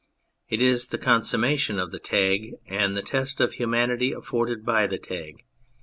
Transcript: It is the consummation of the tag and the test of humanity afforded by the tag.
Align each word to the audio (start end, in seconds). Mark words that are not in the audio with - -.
It 0.49 0.63
is 0.63 0.87
the 0.87 0.97
consummation 0.97 1.77
of 1.77 1.91
the 1.91 1.99
tag 1.99 2.55
and 2.65 2.97
the 2.97 3.03
test 3.03 3.39
of 3.39 3.53
humanity 3.53 4.11
afforded 4.13 4.65
by 4.65 4.87
the 4.87 4.97
tag. 4.97 5.45